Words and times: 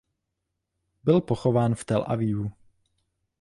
Byl 1.03 1.21
pochován 1.21 1.75
v 1.75 1.85
Tel 1.85 2.05
Avivu. 2.07 2.51